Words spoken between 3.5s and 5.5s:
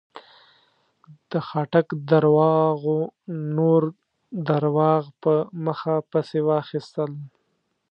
نور درواغ په